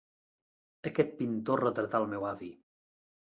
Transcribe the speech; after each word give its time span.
Aquest 0.91 1.11
pintor 1.19 1.63
retratà 1.65 2.01
el 2.05 2.09
meu 2.15 2.25
avi. 2.33 2.49